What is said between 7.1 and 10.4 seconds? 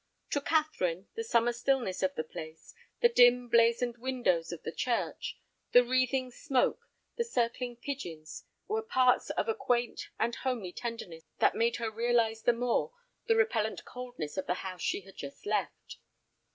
the circling pigeons, were parts of a quaint and